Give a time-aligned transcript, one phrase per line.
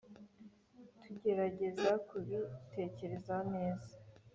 [0.69, 3.91] tuzagerageza kubitekereza neza